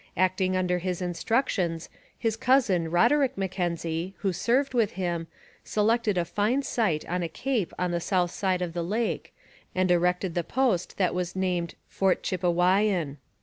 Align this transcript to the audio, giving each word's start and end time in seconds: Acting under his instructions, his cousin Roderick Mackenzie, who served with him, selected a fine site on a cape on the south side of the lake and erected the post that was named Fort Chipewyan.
Acting 0.17 0.57
under 0.57 0.79
his 0.79 0.99
instructions, 0.99 1.87
his 2.17 2.35
cousin 2.35 2.89
Roderick 2.89 3.37
Mackenzie, 3.37 4.15
who 4.21 4.33
served 4.33 4.73
with 4.73 4.93
him, 4.93 5.27
selected 5.63 6.17
a 6.17 6.25
fine 6.25 6.63
site 6.63 7.07
on 7.07 7.21
a 7.21 7.29
cape 7.29 7.71
on 7.77 7.91
the 7.91 7.99
south 7.99 8.31
side 8.31 8.63
of 8.63 8.73
the 8.73 8.81
lake 8.83 9.31
and 9.75 9.91
erected 9.91 10.33
the 10.33 10.43
post 10.43 10.97
that 10.97 11.13
was 11.13 11.35
named 11.35 11.75
Fort 11.87 12.23
Chipewyan. 12.23 13.17